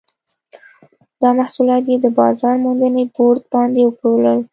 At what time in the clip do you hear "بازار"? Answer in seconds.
2.19-2.55